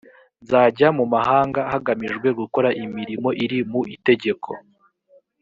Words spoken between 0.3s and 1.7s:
nzajya mu mahanga